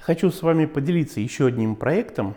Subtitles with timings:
[0.00, 2.34] Хочу с вами поделиться еще одним проектом,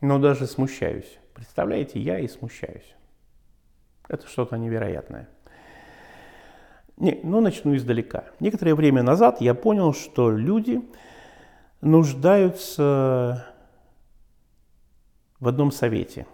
[0.00, 1.18] но даже смущаюсь.
[1.34, 2.94] Представляете, я и смущаюсь.
[4.08, 5.28] Это что-то невероятное.
[6.96, 8.24] Не, ну, начну издалека.
[8.38, 10.82] Некоторое время назад я понял, что люди
[11.80, 13.46] нуждаются
[15.40, 16.26] в одном совете.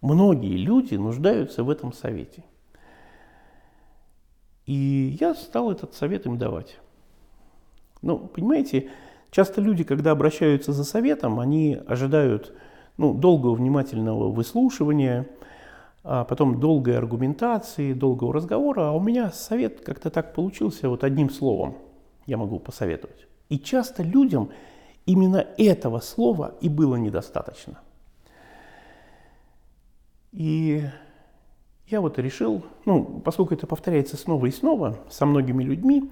[0.00, 2.44] Многие люди нуждаются в этом совете.
[4.64, 6.78] И я стал этот совет им давать.
[8.02, 8.90] Ну, понимаете,
[9.30, 12.52] часто люди, когда обращаются за советом, они ожидают
[12.96, 15.26] ну, долгого внимательного выслушивания,
[16.02, 21.30] а потом долгой аргументации, долгого разговора, а у меня совет как-то так получился, вот одним
[21.30, 21.76] словом
[22.26, 23.26] я могу посоветовать.
[23.48, 24.50] И часто людям
[25.04, 27.80] именно этого слова и было недостаточно.
[30.32, 30.84] И
[31.88, 36.10] я вот решил, ну, поскольку это повторяется снова и снова со многими людьми,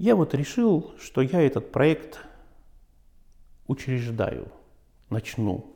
[0.00, 2.24] я вот решил, что я этот проект
[3.66, 4.48] учреждаю,
[5.10, 5.66] начну.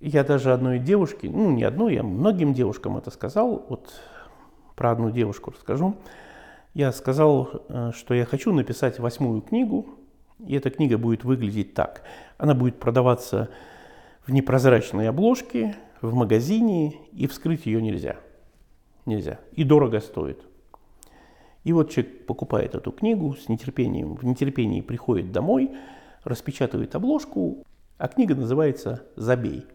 [0.00, 4.00] Я даже одной девушке, ну не одной, я многим девушкам это сказал, вот
[4.76, 5.94] про одну девушку расскажу.
[6.72, 9.86] Я сказал, э, что я хочу написать восьмую книгу,
[10.38, 12.02] и эта книга будет выглядеть так.
[12.38, 13.50] Она будет продаваться
[14.26, 18.16] в непрозрачной обложке, в магазине, и вскрыть ее нельзя.
[19.04, 19.38] Нельзя.
[19.52, 20.40] И дорого стоит.
[21.64, 25.74] И вот человек покупает эту книгу с нетерпением, в нетерпении приходит домой,
[26.22, 27.64] распечатывает обложку,
[27.96, 29.66] а книга называется «Забей».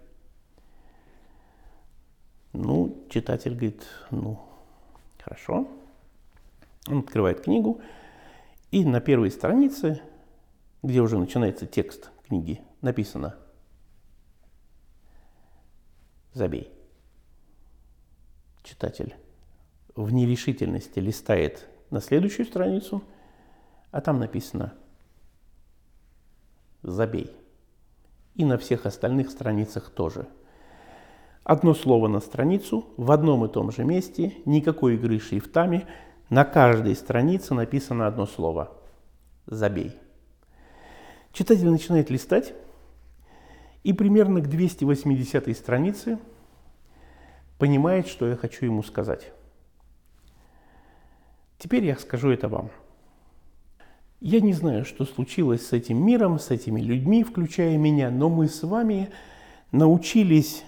[2.54, 4.40] Ну, читатель говорит, ну,
[5.20, 5.68] хорошо.
[6.88, 7.82] Он открывает книгу,
[8.72, 10.02] и на первой странице,
[10.84, 13.36] где уже начинается текст книги, написано
[16.34, 16.72] забей.
[18.64, 19.16] Читатель
[19.96, 23.04] в нерешительности листает на следующую страницу,
[23.92, 24.74] а там написано
[26.82, 27.32] «забей».
[28.36, 30.28] И на всех остальных страницах тоже.
[31.44, 35.88] Одно слово на страницу, в одном и том же месте, никакой игры шрифтами,
[36.30, 38.72] на каждой странице написано одно слово
[39.46, 39.96] «забей».
[41.34, 42.54] Читатель начинает листать,
[43.84, 46.20] и примерно к 280 странице
[47.58, 49.32] понимает, что я хочу ему сказать.
[51.60, 52.72] Теперь я скажу это вам.
[54.22, 58.48] Я не знаю, что случилось с этим миром, с этими людьми, включая меня, но мы
[58.48, 59.12] с вами
[59.72, 60.64] научились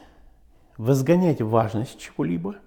[0.78, 2.58] возгонять важность чего-либо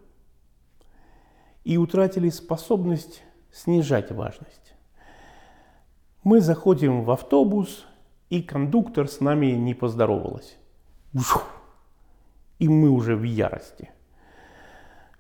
[1.65, 4.75] и утратили способность снижать важность.
[6.23, 7.87] Мы заходим в автобус,
[8.31, 10.57] и кондуктор с нами не поздоровалась.
[12.59, 13.91] И мы уже в ярости.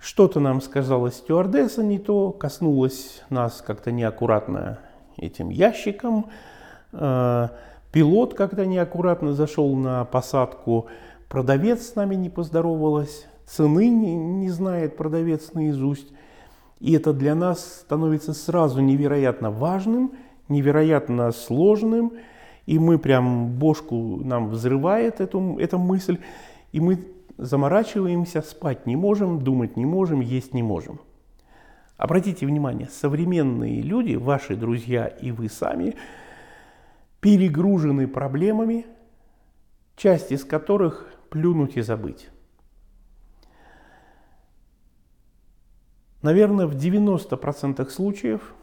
[0.04, 4.80] Что-то нам сказала стюардесса не то, коснулась нас как-то неаккуратно
[5.16, 6.26] этим ящиком.
[6.92, 7.48] Э,
[7.90, 10.88] пилот как-то неаккуратно зашел на посадку.
[11.30, 13.24] Продавец с нами не поздоровалась.
[13.46, 16.12] Цены не, не знает продавец наизусть.
[16.80, 20.12] И это для нас становится сразу невероятно важным,
[20.50, 22.12] невероятно сложным–
[22.66, 26.18] и мы прям бошку нам взрывает эту, эта мысль,
[26.72, 26.98] и мы
[27.36, 31.00] заморачиваемся, спать не можем, думать не можем, есть не можем.
[31.96, 35.96] Обратите внимание, современные люди, ваши друзья и вы сами,
[37.20, 38.86] перегружены проблемами,
[39.96, 42.28] часть из которых плюнуть и забыть.
[46.22, 48.54] Наверное, в 90% случаев,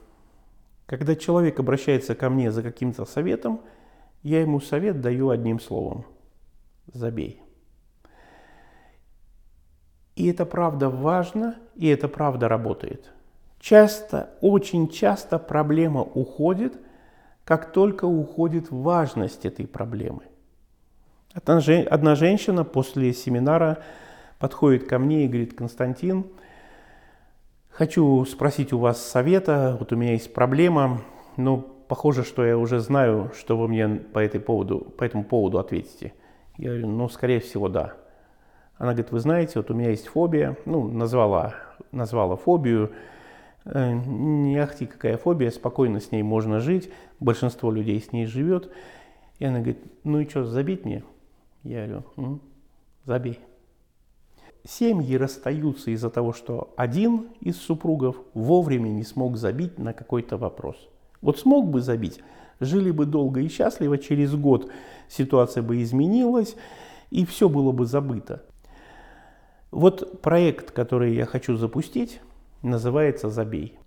[0.87, 3.61] когда человек обращается ко мне за каким-то советом,
[4.23, 6.05] я ему совет даю одним словом.
[6.91, 7.41] Забей.
[10.15, 13.11] И это правда важно, и это правда работает.
[13.59, 16.73] Часто, очень часто проблема уходит,
[17.45, 20.23] как только уходит важность этой проблемы.
[21.33, 23.79] Одна, женщина после семинара
[24.39, 26.25] подходит ко мне и говорит, Константин,
[27.69, 31.01] хочу спросить у вас совета, вот у меня есть проблема,
[31.37, 35.59] но похоже, что я уже знаю, что вы мне по, этой поводу, по этому поводу
[35.59, 36.13] ответите.
[36.57, 37.93] Я говорю, ну, скорее всего, да.
[38.81, 41.53] Она говорит, вы знаете, вот у меня есть фобия, ну, назвала,
[41.91, 42.91] назвала фобию.
[43.63, 46.89] Э, не ахти какая фобия, спокойно с ней можно жить,
[47.19, 48.71] большинство людей с ней живет.
[49.37, 51.03] И она говорит, ну и что, забить мне?
[51.61, 52.41] Я говорю, М,
[53.05, 53.37] забей.
[54.63, 60.89] Семьи расстаются из-за того, что один из супругов вовремя не смог забить на какой-то вопрос–
[61.21, 62.19] вот смог бы забить,
[62.59, 64.71] жили бы долго и счастливо, через год
[65.07, 66.55] ситуация бы изменилась,
[67.11, 68.43] и все было бы забыто.
[69.71, 72.21] Вот проект, который я хочу запустить,
[72.61, 73.77] называется «Забей».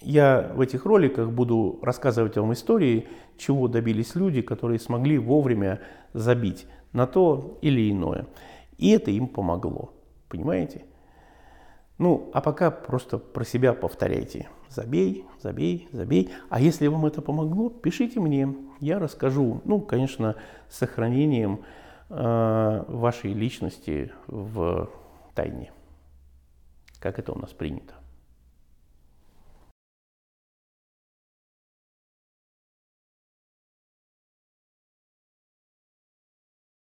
[0.00, 5.80] Я в этих роликах буду рассказывать вам истории, чего добились люди, которые смогли вовремя
[6.14, 8.26] забить на то или иное.
[8.78, 9.92] И это им помогло.
[10.28, 10.84] Понимаете?
[11.98, 14.48] Ну, а пока просто про себя повторяйте.
[14.68, 16.30] Забей, забей, забей.
[16.48, 18.54] А если вам это помогло, пишите мне.
[18.80, 19.60] Я расскажу.
[19.64, 20.36] Ну, конечно,
[20.68, 21.60] с сохранением
[22.08, 24.88] вашей личности в
[25.34, 25.72] тайне.
[27.00, 27.94] Как это у нас принято.